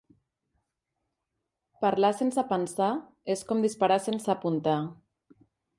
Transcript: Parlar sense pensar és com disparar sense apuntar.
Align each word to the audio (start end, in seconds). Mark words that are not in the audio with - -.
Parlar 1.85 2.11
sense 2.23 2.47
pensar 2.55 2.91
és 3.37 3.47
com 3.51 3.63
disparar 3.69 4.03
sense 4.09 4.37
apuntar. 4.39 4.79